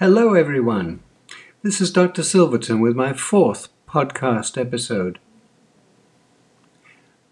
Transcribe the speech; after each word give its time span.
Hello, 0.00 0.34
everyone. 0.34 1.00
This 1.64 1.80
is 1.80 1.90
Dr. 1.90 2.22
Silverton 2.22 2.78
with 2.78 2.94
my 2.94 3.12
fourth 3.12 3.66
podcast 3.88 4.56
episode. 4.56 5.18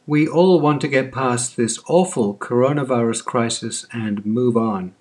We 0.05 0.27
all 0.27 0.59
want 0.59 0.81
to 0.81 0.89
get 0.89 1.13
past 1.13 1.57
this 1.57 1.79
awful 1.87 2.35
coronavirus 2.35 3.25
crisis 3.25 3.87
and 3.93 4.27
move 4.27 4.57
on. 4.57 4.97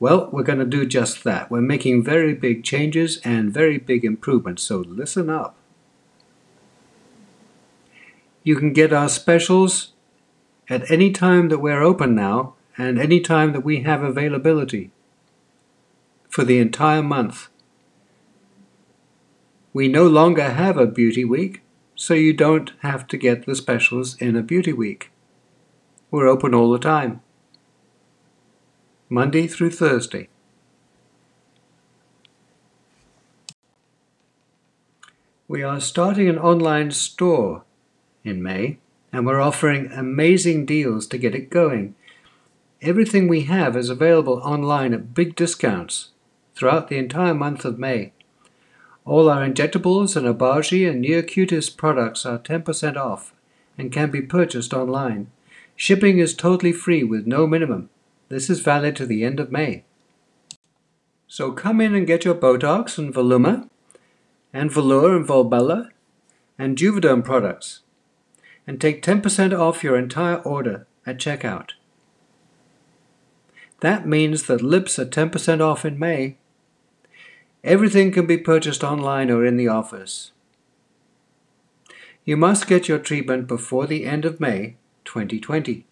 Well, 0.00 0.30
we're 0.32 0.42
going 0.42 0.58
to 0.60 0.64
do 0.64 0.86
just 0.86 1.22
that. 1.24 1.50
We're 1.50 1.60
making 1.60 2.02
very 2.02 2.32
big 2.32 2.64
changes 2.64 3.18
and 3.18 3.52
very 3.52 3.76
big 3.76 4.02
improvements, 4.02 4.62
so 4.62 4.78
listen 4.78 5.28
up. 5.28 5.54
You 8.42 8.56
can 8.56 8.72
get 8.72 8.90
our 8.90 9.10
specials 9.10 9.92
at 10.70 10.90
any 10.90 11.10
time 11.10 11.50
that 11.50 11.58
we're 11.58 11.82
open 11.82 12.14
now 12.14 12.54
and 12.78 12.98
any 12.98 13.20
time 13.20 13.52
that 13.52 13.64
we 13.64 13.82
have 13.82 14.02
availability 14.02 14.92
for 16.32 16.44
the 16.44 16.58
entire 16.58 17.02
month. 17.02 17.48
We 19.74 19.86
no 19.86 20.06
longer 20.06 20.48
have 20.48 20.78
a 20.78 20.86
beauty 20.86 21.26
week, 21.26 21.60
so 21.94 22.14
you 22.14 22.32
don't 22.32 22.72
have 22.80 23.06
to 23.08 23.18
get 23.18 23.44
the 23.44 23.54
specials 23.54 24.16
in 24.16 24.34
a 24.34 24.42
beauty 24.42 24.72
week. 24.72 25.10
We're 26.10 26.26
open 26.26 26.54
all 26.54 26.72
the 26.72 26.78
time. 26.78 27.20
Monday 29.10 29.46
through 29.46 29.72
Thursday. 29.72 30.30
We 35.46 35.62
are 35.62 35.80
starting 35.82 36.30
an 36.30 36.38
online 36.38 36.92
store 36.92 37.64
in 38.24 38.42
May, 38.42 38.78
and 39.12 39.26
we're 39.26 39.42
offering 39.42 39.92
amazing 39.92 40.64
deals 40.64 41.06
to 41.08 41.18
get 41.18 41.34
it 41.34 41.50
going. 41.50 41.94
Everything 42.80 43.28
we 43.28 43.42
have 43.42 43.76
is 43.76 43.90
available 43.90 44.40
online 44.42 44.94
at 44.94 45.12
big 45.12 45.36
discounts 45.36 46.08
throughout 46.62 46.86
the 46.86 46.96
entire 46.96 47.34
month 47.34 47.64
of 47.64 47.76
May. 47.76 48.12
All 49.04 49.28
our 49.28 49.44
injectables 49.44 50.14
and 50.14 50.28
Obagi 50.28 50.88
and 50.88 51.04
Neocutis 51.04 51.76
products 51.76 52.24
are 52.24 52.38
10% 52.38 52.96
off 52.96 53.34
and 53.76 53.90
can 53.90 54.12
be 54.12 54.22
purchased 54.22 54.72
online. 54.72 55.26
Shipping 55.74 56.20
is 56.20 56.34
totally 56.34 56.72
free 56.72 57.02
with 57.02 57.26
no 57.26 57.48
minimum. 57.48 57.90
This 58.28 58.48
is 58.48 58.60
valid 58.60 58.94
to 58.94 59.06
the 59.06 59.24
end 59.24 59.40
of 59.40 59.50
May. 59.50 59.82
So 61.26 61.50
come 61.50 61.80
in 61.80 61.96
and 61.96 62.06
get 62.06 62.24
your 62.24 62.36
Botox 62.36 62.96
and 62.96 63.12
Voluma, 63.12 63.68
and 64.52 64.70
Vollure 64.70 65.16
and 65.16 65.26
Volbella, 65.26 65.88
and 66.56 66.78
Juvederm 66.78 67.24
products, 67.24 67.80
and 68.68 68.80
take 68.80 69.02
10% 69.02 69.58
off 69.58 69.82
your 69.82 69.98
entire 69.98 70.36
order 70.36 70.86
at 71.04 71.18
checkout. 71.18 71.70
That 73.80 74.06
means 74.06 74.44
that 74.44 74.62
lips 74.62 74.96
are 75.00 75.06
10% 75.06 75.60
off 75.60 75.84
in 75.84 75.98
May. 75.98 76.36
Everything 77.64 78.10
can 78.10 78.26
be 78.26 78.38
purchased 78.38 78.82
online 78.82 79.30
or 79.30 79.44
in 79.44 79.56
the 79.56 79.68
office. 79.68 80.32
You 82.24 82.36
must 82.36 82.66
get 82.66 82.88
your 82.88 82.98
treatment 82.98 83.46
before 83.46 83.86
the 83.86 84.04
end 84.04 84.24
of 84.24 84.40
May 84.40 84.76
2020. 85.04 85.86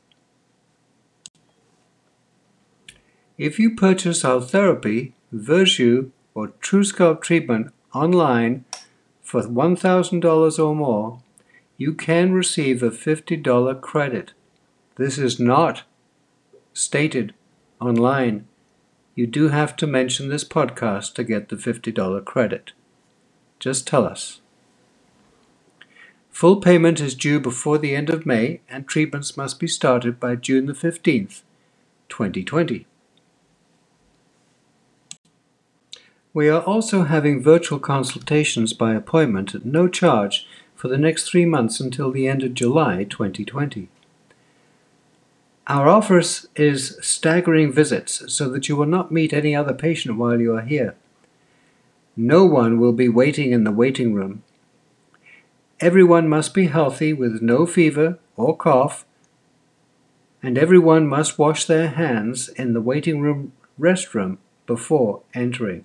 If 3.39 3.59
you 3.59 3.75
purchase 3.75 4.25
our 4.25 4.41
therapy, 4.41 5.15
Verju, 5.35 6.11
or 6.35 6.49
TrueSculpt 6.49 7.23
treatment 7.23 7.73
online 7.95 8.65
for 9.23 9.43
$1,000 9.43 10.59
or 10.59 10.75
more, 10.75 11.23
you 11.77 11.95
can 11.95 12.33
receive 12.33 12.83
a 12.83 12.91
$50 12.91 13.81
credit. 13.81 14.33
This 14.97 15.19
is 15.19 15.41
not 15.41 15.85
stated 16.75 17.33
online. 17.81 18.47
You 19.15 19.27
do 19.27 19.49
have 19.49 19.77
to 19.77 19.87
mention 19.87 20.29
this 20.29 20.45
podcast 20.45 21.15
to 21.15 21.25
get 21.25 21.49
the 21.49 21.57
$50 21.57 22.25
credit. 22.25 22.73
Just 23.59 23.87
tell 23.87 24.07
us. 24.07 24.41
Full 26.31 26.61
payment 26.61 27.01
is 27.01 27.15
due 27.15 27.41
before 27.41 27.77
the 27.77 27.95
end 27.95 28.09
of 28.09 28.25
May, 28.25 28.61
and 28.69 28.87
treatments 28.87 29.37
must 29.37 29.61
be 29.61 29.67
started 29.67 30.19
by 30.19 30.37
June 30.37 30.67
the 30.67 30.73
15th, 30.73 31.43
2020. 32.09 32.87
We 36.33 36.49
are 36.49 36.63
also 36.63 37.03
having 37.03 37.43
virtual 37.43 37.81
consultations 37.81 38.73
by 38.73 38.95
appointment 38.95 39.55
at 39.55 39.67
no 39.67 39.89
charge 39.89 40.47
for 40.77 40.87
the 40.87 40.97
next 40.97 41.29
three 41.29 41.45
months 41.45 41.81
until 41.81 42.13
the 42.13 42.29
end 42.29 42.45
of 42.45 42.55
July 42.55 43.05
2020. 43.05 43.89
Our 45.67 45.89
offer 45.89 46.21
is 46.57 46.99
staggering 47.01 47.73
visits 47.73 48.33
so 48.33 48.49
that 48.51 48.69
you 48.69 48.77
will 48.77 48.87
not 48.87 49.13
meet 49.13 49.33
any 49.33 49.55
other 49.55 49.75
patient 49.75 50.17
while 50.17 50.41
you 50.41 50.57
are 50.57 50.63
here. 50.63 50.97
No 52.17 52.45
one 52.45 52.81
will 52.81 52.93
be 52.93 53.09
waiting 53.09 53.53
in 53.53 53.65
the 53.65 53.71
waiting 53.71 54.13
room. 54.15 54.43
Everyone 55.79 56.29
must 56.29 56.53
be 56.53 56.67
healthy 56.67 57.13
with 57.13 57.41
no 57.41 57.67
fever 57.67 58.19
or 58.37 58.57
cough, 58.57 59.07
and 60.43 60.59
everyone 60.59 61.07
must 61.07 61.39
wash 61.39 61.65
their 61.65 61.89
hands 61.89 62.49
in 62.49 62.73
the 62.73 62.81
waiting 62.81 63.21
room 63.21 63.53
restroom 63.79 64.39
before 64.67 65.23
entering. 65.35 65.85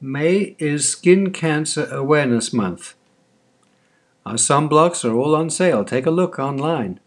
May 0.00 0.56
is 0.58 0.88
Skin 0.88 1.30
Cancer 1.32 1.86
Awareness 1.92 2.52
Month. 2.52 2.94
Our 4.26 4.34
sunblocks 4.34 5.04
are 5.04 5.14
all 5.14 5.34
on 5.34 5.50
sale. 5.50 5.84
Take 5.84 6.06
a 6.06 6.10
look 6.10 6.38
online. 6.38 7.00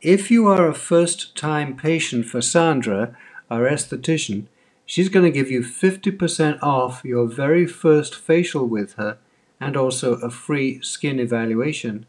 If 0.00 0.30
you 0.30 0.46
are 0.48 0.66
a 0.66 0.74
first 0.74 1.36
time 1.36 1.76
patient 1.76 2.24
for 2.24 2.40
Sandra, 2.40 3.14
our 3.50 3.68
esthetician, 3.68 4.46
she's 4.86 5.10
going 5.10 5.26
to 5.26 5.30
give 5.30 5.50
you 5.50 5.60
50% 5.60 6.62
off 6.62 7.02
your 7.04 7.26
very 7.26 7.66
first 7.66 8.14
facial 8.14 8.66
with 8.66 8.94
her 8.94 9.18
and 9.60 9.76
also 9.76 10.14
a 10.14 10.30
free 10.30 10.80
skin 10.80 11.20
evaluation. 11.20 12.06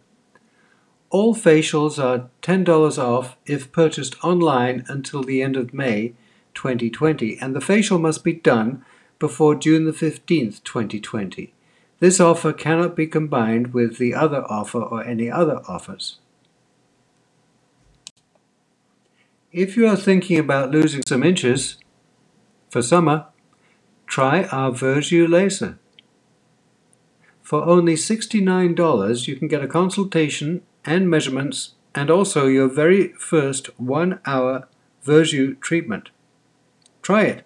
All 1.09 1.35
facials 1.35 2.01
are 2.01 2.29
$10 2.41 2.97
off 2.97 3.35
if 3.45 3.73
purchased 3.73 4.15
online 4.23 4.85
until 4.87 5.21
the 5.21 5.41
end 5.41 5.57
of 5.57 5.73
May 5.73 6.13
2020, 6.53 7.37
and 7.39 7.53
the 7.53 7.59
facial 7.59 7.99
must 7.99 8.23
be 8.23 8.31
done 8.31 8.85
before 9.19 9.55
June 9.55 9.83
the 9.83 9.91
15th, 9.91 10.63
2020. 10.63 11.53
This 12.01 12.19
offer 12.19 12.51
cannot 12.51 12.95
be 12.95 13.05
combined 13.05 13.75
with 13.75 13.99
the 13.99 14.15
other 14.15 14.43
offer 14.49 14.81
or 14.81 15.03
any 15.03 15.29
other 15.29 15.61
offers. 15.67 16.17
If 19.51 19.77
you 19.77 19.85
are 19.85 19.95
thinking 19.95 20.39
about 20.39 20.71
losing 20.71 21.03
some 21.07 21.21
inches 21.21 21.77
for 22.71 22.81
summer, 22.81 23.27
try 24.07 24.45
our 24.45 24.71
Verju 24.71 25.29
laser. 25.29 25.77
For 27.43 27.63
only 27.65 27.93
$69, 27.93 29.27
you 29.27 29.35
can 29.35 29.47
get 29.47 29.63
a 29.63 29.67
consultation 29.67 30.63
and 30.83 31.07
measurements 31.07 31.75
and 31.93 32.09
also 32.09 32.47
your 32.47 32.67
very 32.67 33.09
first 33.09 33.67
one 33.79 34.19
hour 34.25 34.67
Verju 35.05 35.59
treatment. 35.59 36.09
Try 37.03 37.25
it. 37.25 37.45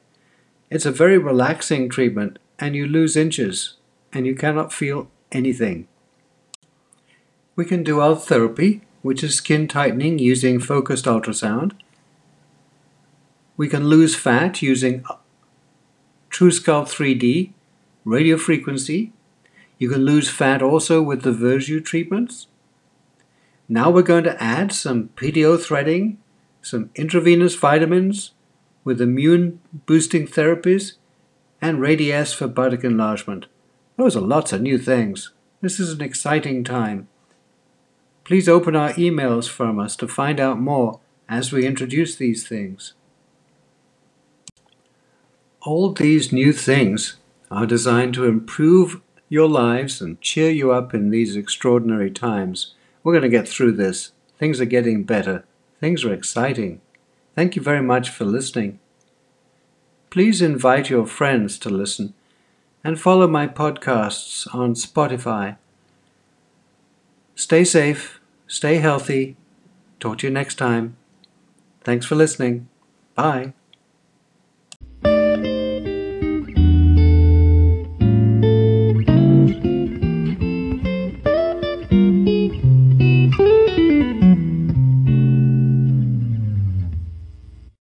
It's 0.70 0.86
a 0.86 0.92
very 0.92 1.18
relaxing 1.18 1.90
treatment 1.90 2.40
and 2.58 2.74
you 2.74 2.88
lose 2.88 3.18
inches 3.18 3.76
and 4.16 4.26
you 4.26 4.34
cannot 4.34 4.72
feel 4.72 5.12
anything. 5.32 5.88
We 7.58 7.66
can 7.66 7.84
do 7.84 7.98
Ultherapy, 7.98 8.82
which 9.02 9.24
is 9.24 9.36
skin 9.36 9.68
tightening 9.68 10.18
using 10.18 10.60
focused 10.60 11.06
ultrasound. 11.06 11.74
We 13.58 13.68
can 13.68 13.88
lose 13.88 14.16
fat 14.16 14.62
using 14.62 15.04
TrueSculpt 16.32 16.90
3D, 16.90 17.52
radiofrequency. 18.06 19.12
You 19.78 19.90
can 19.90 20.06
lose 20.06 20.30
fat 20.30 20.62
also 20.62 21.02
with 21.02 21.24
the 21.24 21.32
Verju 21.32 21.84
treatments. 21.84 22.48
Now 23.68 23.90
we're 23.90 24.02
going 24.02 24.24
to 24.24 24.42
add 24.42 24.72
some 24.72 25.10
PDO 25.16 25.62
threading, 25.62 26.20
some 26.62 26.90
intravenous 26.96 27.56
vitamins, 27.56 28.32
with 28.86 29.02
immune 29.02 29.60
boosting 29.86 30.26
therapies 30.26 30.94
and 31.62 31.80
Radiesse 31.80 32.34
for 32.34 32.48
buttock 32.48 32.84
enlargement. 32.84 33.48
Those 33.98 34.18
are 34.18 34.22
lots 34.22 34.52
of 34.52 34.62
new 34.62 34.78
things. 34.78 35.32
This 35.62 35.80
is 35.80 35.92
an 35.92 36.02
exciting 36.02 36.64
time. 36.64 37.08
Please 38.26 38.50
open 38.50 38.76
our 38.76 38.92
emails 38.94 39.48
from 39.48 39.80
us 39.80 39.96
to 39.98 40.08
find 40.08 40.40
out 40.40 40.60
more 40.60 41.00
as 41.30 41.52
we 41.52 41.66
introduce 41.66 42.16
these 42.16 42.48
things. 42.48 42.94
All 45.62 45.92
these 45.92 46.34
new 46.34 46.52
things 46.52 47.18
are 47.50 47.66
designed 47.66 48.14
to 48.16 48.26
improve 48.26 49.02
your 49.30 49.48
lives 49.48 50.02
and 50.02 50.20
cheer 50.22 50.52
you 50.52 50.72
up 50.72 50.94
in 50.94 51.10
these 51.10 51.36
extraordinary 51.36 52.12
times. 52.12 52.74
We're 53.04 53.14
going 53.14 53.24
to 53.24 53.30
get 53.30 53.48
through 53.48 53.74
this. 53.74 54.12
Things 54.38 54.60
are 54.60 54.66
getting 54.66 55.04
better. 55.04 55.46
Things 55.80 56.04
are 56.04 56.14
exciting. 56.14 56.82
Thank 57.36 57.56
you 57.56 57.62
very 57.62 57.82
much 57.82 58.10
for 58.10 58.26
listening. 58.26 58.80
Please 60.10 60.42
invite 60.42 60.90
your 60.90 61.06
friends 61.06 61.58
to 61.60 61.70
listen 61.70 62.14
and 62.86 63.00
follow 63.00 63.28
my 63.28 63.48
podcasts 63.48 64.46
on 64.54 64.76
Spotify. 64.76 65.58
Stay 67.34 67.64
safe, 67.64 68.22
stay 68.46 68.76
healthy. 68.76 69.36
Talk 70.00 70.20
to 70.20 70.28
you 70.28 70.32
next 70.32 70.56
time. 70.56 70.96
Thanks 71.84 72.06
for 72.06 72.14
listening. 72.14 72.70
Bye. 73.16 73.54